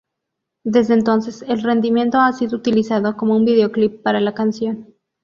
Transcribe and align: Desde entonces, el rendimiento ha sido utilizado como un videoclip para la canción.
Desde 0.63 0.95
entonces, 0.95 1.45
el 1.47 1.61
rendimiento 1.61 2.19
ha 2.19 2.33
sido 2.33 2.57
utilizado 2.57 3.15
como 3.15 3.35
un 3.35 3.45
videoclip 3.45 4.01
para 4.01 4.19
la 4.19 4.33
canción. 4.33 4.95